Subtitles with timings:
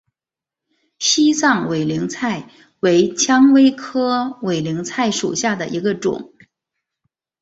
[0.97, 6.33] 西藏委陵菜为蔷薇科委陵菜属下的一个种。